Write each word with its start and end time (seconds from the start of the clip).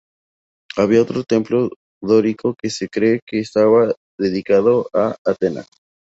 Había 0.77 1.03
otro 1.03 1.23
templo 1.23 1.69
dórico 2.01 2.55
que 2.59 2.71
se 2.71 2.89
cree 2.89 3.19
que 3.23 3.37
estaba 3.39 3.93
dedicado 4.17 4.89
a 4.95 5.15
Atenea. 5.23 5.63